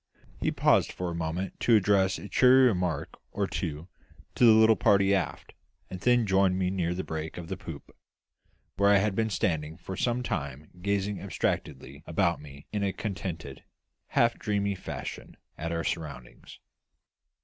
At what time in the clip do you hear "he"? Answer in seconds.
0.39-0.49